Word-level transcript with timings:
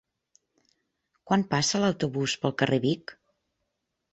Quan 1.31 1.45
passa 1.53 1.81
l'autobús 1.83 2.35
pel 2.47 2.57
carrer 2.63 2.81
Vic? 2.87 3.15